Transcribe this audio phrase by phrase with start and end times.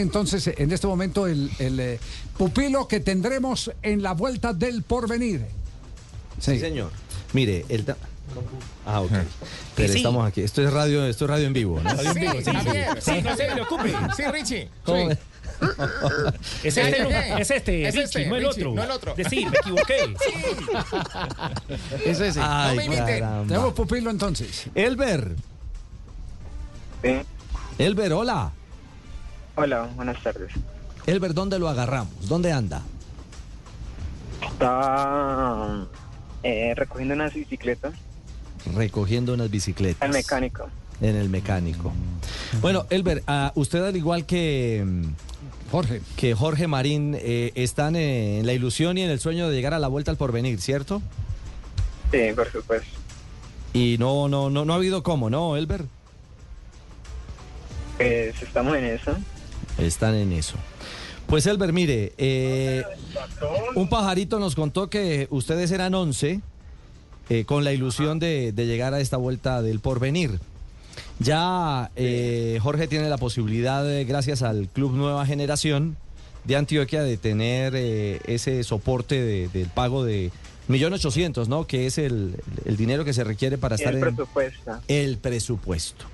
[0.00, 1.98] entonces en este momento el, el, eh,
[2.38, 5.44] pupilo que tendremos en la vuelta del porvenir.
[6.40, 6.90] Sí, señor.
[7.32, 7.84] Mire, el...
[7.84, 7.96] ta-
[8.84, 9.10] Ah, ok.
[9.76, 9.98] Pero sí.
[9.98, 10.42] estamos aquí.
[10.42, 11.90] Esto es radio, esto es radio en vivo, ¿no?
[11.90, 13.00] Radio en vivo, sí, sí.
[13.00, 13.94] sí, no se preocupe.
[14.16, 14.68] Sí, Richie.
[14.84, 15.10] ¿Cómo?
[15.10, 15.16] Sí.
[16.64, 18.74] Es este, Eh, eh, es este, es Richie, este, no el Richie, otro.
[18.74, 19.14] no el otro.
[19.14, 20.14] Decir, me equivoqué.
[22.04, 22.40] Es ese.
[22.42, 23.24] Ay, me imite.
[23.48, 24.64] Tenemos pupilo entonces.
[24.74, 25.34] Elber,
[27.02, 27.16] Sí.
[27.78, 28.52] Elber, hola.
[29.56, 30.52] Hola, buenas tardes.
[31.06, 32.28] Elber, ¿dónde lo agarramos?
[32.28, 32.82] ¿Dónde anda?
[34.46, 35.86] Estaba
[36.42, 37.94] eh, recogiendo unas bicicletas
[38.74, 40.02] Recogiendo unas bicicletas.
[40.02, 40.68] al mecánico.
[41.00, 41.92] En el mecánico.
[42.60, 46.00] Bueno, Elber, ah, usted al igual que, mm, Jorge.
[46.16, 49.72] que Jorge Marín eh, están eh, en la ilusión y en el sueño de llegar
[49.74, 51.00] a la vuelta al porvenir, ¿cierto?
[52.10, 52.88] Sí, por supuesto.
[53.72, 55.84] Y no, no, no, no ha habido cómo, ¿no, Elber?
[57.98, 59.16] Pues estamos en eso.
[59.78, 60.56] Están en eso.
[61.26, 62.84] Pues Elber, mire, eh,
[63.74, 66.40] un pajarito nos contó que ustedes eran 11
[67.28, 70.38] eh, con la ilusión de, de llegar a esta vuelta del porvenir.
[71.18, 75.96] Ya eh, Jorge tiene la posibilidad, eh, gracias al Club Nueva Generación
[76.44, 80.30] de Antioquia, de tener ese soporte de- del pago de
[80.68, 81.66] 1.800.000, ¿no?
[81.66, 84.78] Que es el, el dinero que se requiere para estar el en presupuesto.
[84.86, 86.04] el presupuesto.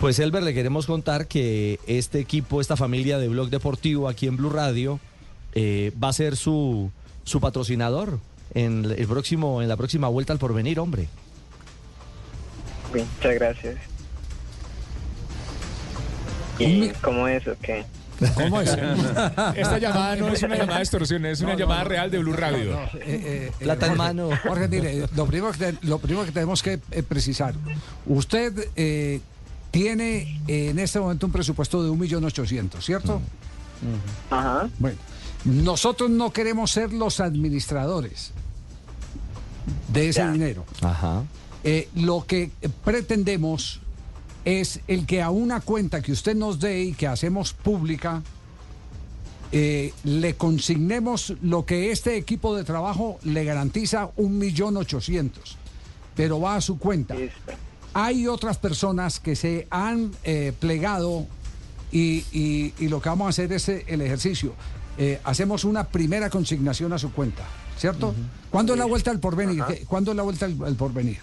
[0.00, 4.36] Pues Elber, le queremos contar que este equipo, esta familia de Blog Deportivo aquí en
[4.36, 5.00] Blue Radio,
[5.54, 6.90] eh, va a ser su,
[7.24, 8.20] su patrocinador
[8.54, 11.08] en el próximo, en la próxima vuelta al porvenir, hombre.
[12.92, 13.76] Muchas gracias.
[16.58, 17.84] ¿Y cómo es o qué?
[18.34, 18.70] ¿Cómo es?
[19.56, 22.74] Esta llamada no es una llamada de extorsión, es una llamada real de Blue Radio.
[22.74, 24.30] Eh, eh, eh, Plata en Jorge, mano.
[24.42, 27.54] Jorge, mire, lo primero que, te- lo primero que tenemos que eh, precisar.
[28.06, 29.20] Usted eh,
[29.76, 33.20] tiene eh, en este momento un presupuesto de 1.800.000, ¿cierto?
[34.30, 34.70] Ajá.
[34.78, 34.96] Bueno,
[35.44, 38.32] nosotros no queremos ser los administradores
[39.92, 40.32] de ese Ya.
[40.32, 40.64] dinero.
[40.80, 41.24] Ajá.
[41.62, 42.50] Eh, lo que
[42.86, 43.80] pretendemos
[44.46, 48.22] es el que a una cuenta que usted nos dé y que hacemos pública,
[49.52, 55.58] eh, le consignemos lo que este equipo de trabajo le garantiza un millón ochocientos,
[56.14, 57.14] pero va a su cuenta.
[57.14, 57.52] Listo.
[57.98, 61.26] Hay otras personas que se han eh, plegado
[61.90, 64.52] y, y- y lo que vamos a hacer es eh, el ejercicio.
[64.98, 67.44] Eh, hacemos una primera consignación a su cuenta,
[67.78, 68.14] ¿cierto?
[68.50, 69.62] ¿Cuándo es la vuelta al porvenir?
[69.62, 69.72] Ajá.
[69.72, 71.18] ¿Qué- ¿Cuándo es la vuelta al, al porvenir?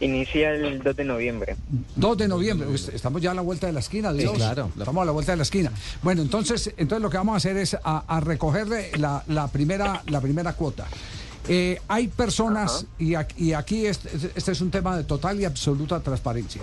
[0.00, 1.56] Inicia el 2 de noviembre.
[1.96, 4.32] 2 de noviembre, Pues, estamos ya a la vuelta de la esquina, Dios.
[4.32, 4.70] claro.
[4.76, 5.70] Estamos a la vuelta de la esquina.
[6.02, 10.02] Bueno, entonces, entonces lo que vamos a hacer es a, a recogerle la, la primera,
[10.08, 10.86] la primera cuota.
[11.48, 16.62] Eh, hay personas, y aquí este, este es un tema de total y absoluta transparencia.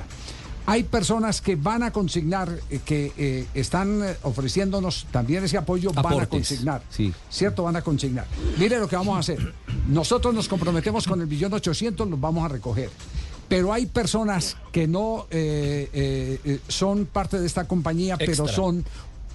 [0.66, 6.22] Hay personas que van a consignar, eh, que eh, están ofreciéndonos también ese apoyo, van
[6.22, 6.84] a consignar.
[6.90, 7.14] sí.
[7.30, 7.64] ¿Cierto?
[7.64, 8.28] Van a consignar.
[8.60, 9.54] Mire lo que vamos a hacer.
[9.88, 12.92] Nosotros nos comprometemos con el billón ochocientos, los vamos a recoger.
[13.52, 18.86] Pero hay personas que no eh, eh, eh, son parte de esta compañía, pero son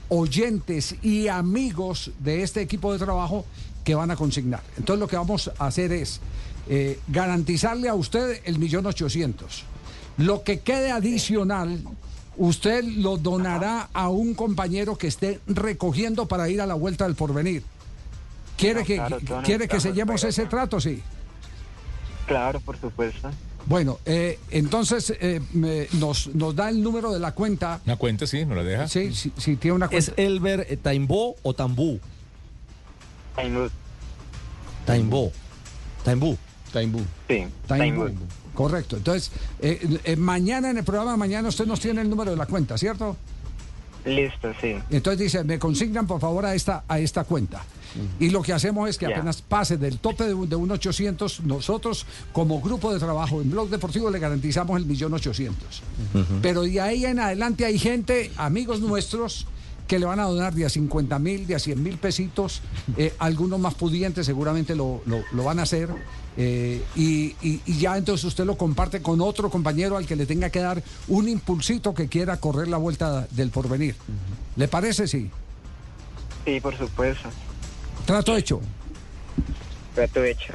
[0.08, 3.44] oyentes y amigos de este equipo de trabajo
[3.86, 4.62] que van a consignar.
[4.76, 6.20] Entonces lo que vamos a hacer es
[6.68, 9.62] eh, garantizarle a usted el millón ochocientos.
[10.18, 11.80] Lo que quede adicional,
[12.36, 17.14] usted lo donará a un compañero que esté recogiendo para ir a la vuelta del
[17.14, 17.62] porvenir.
[18.56, 20.80] ¿Quiere No, que, claro, quiere que sellemos ese trato?
[20.80, 21.00] Sí.
[22.26, 23.30] Claro, por supuesto.
[23.66, 27.80] Bueno, eh, entonces eh, me- nos, nos da el número de la cuenta.
[27.86, 28.88] Una cuenta, sí, ¿no la deja?
[28.88, 30.22] Sí, sí, sí, tiene una ¿Es cuenta.
[30.22, 32.00] Elber eh, Taimbó o Tambú?
[33.36, 33.70] Taimud.
[34.84, 35.32] Taimbó.
[36.04, 36.36] Taimbú.
[36.72, 37.00] Taimbú.
[37.28, 37.46] Sí.
[37.68, 38.18] Bomb.
[38.54, 38.96] Correcto.
[38.96, 39.30] Entonces,
[39.60, 42.46] eh, eh, mañana en el programa, de mañana usted nos tiene el número de la
[42.46, 43.16] cuenta, ¿cierto?
[44.04, 44.76] Listo, sí.
[44.90, 47.62] Entonces dice, me consignan por favor a esta, a esta cuenta.
[48.20, 51.40] Y lo que hacemos es que apenas pase del tope de, un- de un 800,
[51.40, 55.82] nosotros como grupo de trabajo en Blog Deportivo le garantizamos el millón ochocientos.
[56.42, 59.46] Pero de ahí en adelante hay gente, amigos nuestros,
[59.86, 62.60] que le van a donar de a 50 mil, de a 100 mil pesitos.
[62.96, 65.88] Eh, algunos más pudientes seguramente lo, lo- lo van a hacer.
[66.38, 70.26] eh, y, y- y ya entonces usted lo comparte con otro compañero al que le
[70.26, 73.94] tenga que dar un impulsito que quiera correr la vuelta del porvenir.
[74.56, 75.08] ¿Le parece?
[75.08, 75.30] Sí.
[76.44, 77.28] Sí, por supuesto.
[78.04, 78.60] Trato hecho.
[79.96, 80.52] Trato hecho.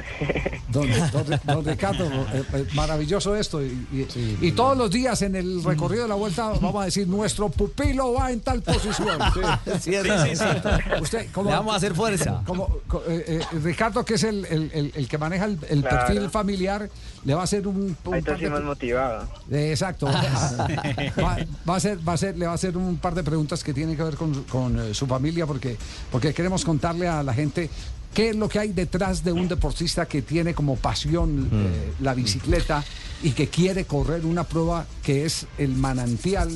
[0.68, 3.60] Don, don- don Ricardo, eh, eh, maravilloso esto.
[3.60, 7.08] Y, y- y todos los días en el recorrido de la vuelta vamos a decir,
[7.08, 9.18] nuestro pupilo va en tal posición.
[11.02, 12.42] Usted, como, Le vamos a hacer fuerza.
[12.46, 15.80] como, co- eh, eh, Ricardo, que es el, el- el- el que maneja el, el
[15.82, 16.06] Claro.
[16.06, 16.88] perfil familiar,
[17.24, 19.28] le va a hacer un, un Ahí de- más motivado.
[19.50, 20.06] Eh, Exacto.
[21.20, 21.36] va,
[21.68, 23.74] va a ser, va a ser, le va a hacer un par de preguntas que
[23.74, 25.76] tienen que ver con, con, eh, su familia, porque,
[26.12, 27.68] porque queremos contarle a la gente
[28.14, 32.14] qué es lo que hay detrás de un deportista que tiene como pasión eh, la
[32.14, 32.84] bicicleta
[33.22, 36.50] y que quiere correr una prueba que es el manantial,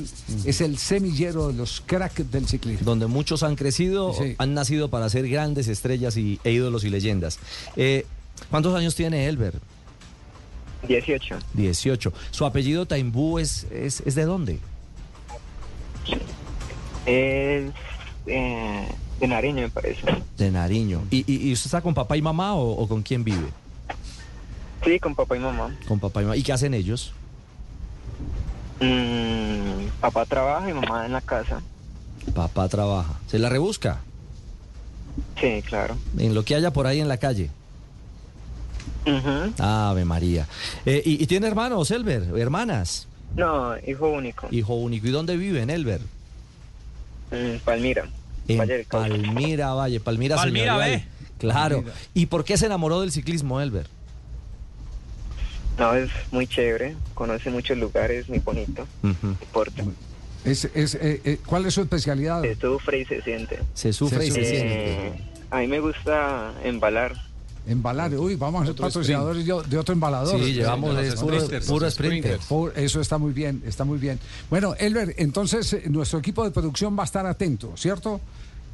[0.44, 2.85] es el semillero de los cracks del ciclismo.
[2.85, 4.35] Donde muchos han crecido, Sí.
[4.38, 7.38] han nacido para ser grandes estrellas y, e ídolos y leyendas.
[7.76, 8.05] Eh,
[8.50, 9.55] ¿Cuántos años tiene Elber?
[10.88, 11.38] 18.
[11.55, 12.12] 18.
[12.32, 14.59] ¿Su apellido Taimbú es, es, es de dónde?
[17.06, 17.73] Es
[18.26, 18.88] eh,
[19.20, 20.02] de Nariño, me parece.
[20.36, 21.02] De Nariño.
[21.10, 23.48] ¿Y, y, y usted está con papá y mamá o, o con quién vive?
[24.84, 25.74] Sí, con papá y mamá.
[25.88, 26.36] Con papá y mamá.
[26.36, 27.12] ¿Y qué hacen ellos?
[28.80, 31.60] Mm, papá trabaja y mamá en la casa.
[32.34, 33.14] Papá trabaja.
[33.26, 34.00] ¿Se la rebusca?
[35.40, 35.96] Sí, claro.
[36.18, 37.50] En lo que haya por ahí en la calle.
[39.06, 39.52] Ujú.
[39.58, 40.46] Ave María.
[40.84, 42.24] Eh, ¿y, y tiene hermanos, Elber?
[42.36, 43.06] ¿Hermanas?
[43.34, 44.48] No, hijo único.
[44.50, 45.06] Hijo único.
[45.06, 46.00] ¿Y dónde viven, Elber?
[47.64, 48.06] Palmira.
[48.48, 49.08] En Valle del Cauca.
[49.08, 50.00] Palmira, Valle.
[50.00, 51.04] Palmira, Palmira, ve.
[51.38, 51.76] Claro.
[51.76, 51.96] Palmira.
[52.14, 53.87] ¿Y por qué se enamoró del ciclismo, Elber?
[55.78, 56.96] No, es muy chévere.
[57.14, 58.87] Conoce muchos lugares, muy bonito.
[59.02, 59.84] Deporte.
[60.44, 62.43] Es, es, eh, eh, ¿Cuál es su especialidad?
[62.43, 63.58] Se sufre y se siente.
[63.75, 65.06] Se sufre Se y se siente.
[65.08, 65.12] Eh,
[65.50, 67.14] a mí me gusta embalar.
[67.66, 68.14] Embalar.
[68.16, 70.38] Uy, vamos a ser Otro patrocinadores de, de otro embalador.
[70.42, 72.38] Sí, llevamos los es puro, sprinters, puro sprinter.
[72.76, 74.18] Eso está muy bien, está muy bien.
[74.50, 78.20] Bueno, Elber, entonces eh, nuestro equipo de producción va a estar atento, ¿cierto?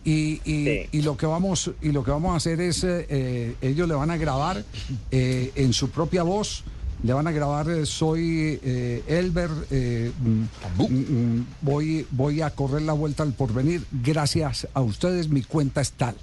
[0.05, 0.81] Y, y- Sí.
[0.99, 3.95] y lo que vamos y lo que vamos a hacer es eh, eh, ellos le
[3.95, 4.65] van a grabar
[5.13, 6.65] eh, en su propia voz
[7.05, 12.93] le van a grabar eh, soy eh, Elber mm, mm, voy voy a correr la
[12.95, 16.17] vuelta al porvenir gracias a ustedes mi cuenta es tal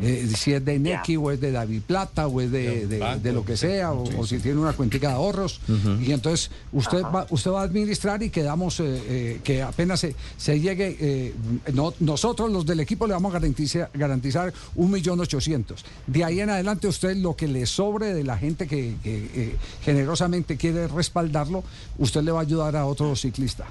[0.00, 3.22] Eh, si es de Neki o es de David Plata o es de, de- banco,
[3.22, 5.60] de lo que sea o, o si tiene una cuentica de ahorros
[6.00, 10.14] y entonces usted va usted va a administrar y quedamos eh, eh, que apenas se,
[10.38, 11.34] se llegue eh,
[11.74, 15.84] no- nosotros los del equipo le vamos a garantizar garantizar un millón ochocientos.
[16.06, 19.56] De ahí en adelante usted lo que le sobre de la gente que, que, eh,
[19.82, 21.62] generosamente quiere respaldarlo
[21.98, 23.66] usted le va a ayudar a otro ciclista.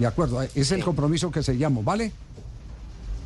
[0.00, 2.10] De acuerdo es el compromiso que sellamos vale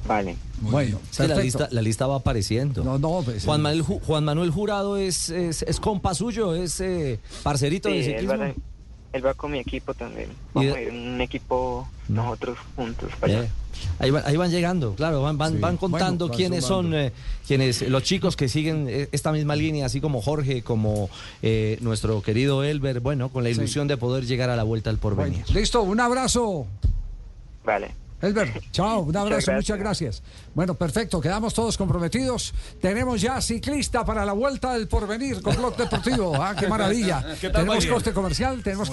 [0.06, 0.36] Vale.
[0.60, 2.82] bueno Sí, la, lista, la lista va apareciendo.
[2.84, 6.54] No, no, pues, Juan, eh, Manuel, Ju- Juan Manuel Jurado es, es, es compa suyo,
[6.54, 8.38] es eh, parcerito Sí, de él ciclismo.
[8.38, 8.52] va,
[9.12, 10.30] él va con mi equipo también.
[10.30, 13.44] ¿Y Vamos de- a ir un equipo nosotros juntos para allá.
[13.44, 13.50] Eh,
[13.98, 15.58] Ahí, van, ahí van llegando, claro, van, van, Sí.
[15.58, 17.10] van contando Bueno, quiénes son eh,
[17.48, 21.08] quienes, los chicos que siguen eh, esta misma línea, así como Jorge, como
[21.42, 24.98] eh, nuestro querido Elber, bueno, con la ilusión de poder llegar a la vuelta al
[24.98, 25.42] porvenir.
[25.46, 26.66] Bueno, listo, un abrazo.
[27.64, 27.94] Vale.
[28.22, 29.56] Elber, chao, un abrazo, gracias.
[29.56, 30.22] muchas gracias.
[30.54, 32.54] Bueno, perfecto, quedamos todos comprometidos.
[32.80, 36.40] Tenemos ya ciclista para la vuelta del porvenir con Blog Deportivo.
[36.40, 37.20] Ah, qué maravilla.
[37.40, 37.92] ¿Qué tal, tenemos María?
[37.92, 38.88] coste comercial, tenemos